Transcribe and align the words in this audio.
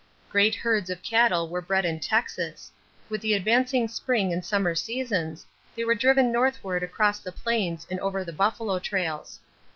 Great 0.31 0.55
herds 0.55 0.89
of 0.89 1.03
cattle 1.03 1.47
were 1.47 1.61
bred 1.61 1.85
in 1.85 1.99
Texas; 1.99 2.71
with 3.07 3.21
the 3.21 3.35
advancing 3.35 3.87
spring 3.87 4.33
and 4.33 4.43
summer 4.43 4.73
seasons, 4.73 5.45
they 5.75 5.83
were 5.85 5.93
driven 5.93 6.31
northward 6.31 6.81
across 6.81 7.19
the 7.19 7.31
plains 7.31 7.85
and 7.87 7.99
over 7.99 8.23
the 8.23 8.33
buffalo 8.33 8.79
trails. 8.79 9.39